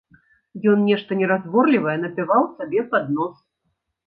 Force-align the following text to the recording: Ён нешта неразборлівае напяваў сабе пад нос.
Ён 0.71 0.79
нешта 0.91 1.17
неразборлівае 1.19 1.93
напяваў 2.05 2.43
сабе 2.57 2.81
пад 2.97 3.05
нос. 3.21 3.37